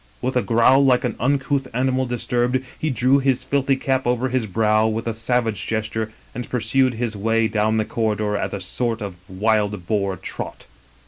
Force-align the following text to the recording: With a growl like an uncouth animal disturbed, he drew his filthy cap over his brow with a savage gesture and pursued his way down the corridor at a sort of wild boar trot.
With 0.19 0.35
a 0.35 0.41
growl 0.41 0.83
like 0.83 1.03
an 1.03 1.15
uncouth 1.19 1.67
animal 1.75 2.07
disturbed, 2.07 2.63
he 2.79 2.89
drew 2.89 3.19
his 3.19 3.43
filthy 3.43 3.75
cap 3.75 4.07
over 4.07 4.29
his 4.29 4.47
brow 4.47 4.87
with 4.87 5.05
a 5.05 5.13
savage 5.13 5.67
gesture 5.67 6.11
and 6.33 6.49
pursued 6.49 6.95
his 6.95 7.15
way 7.15 7.47
down 7.47 7.77
the 7.77 7.85
corridor 7.85 8.35
at 8.35 8.51
a 8.55 8.61
sort 8.61 9.03
of 9.03 9.13
wild 9.29 9.85
boar 9.85 10.17
trot. 10.17 10.65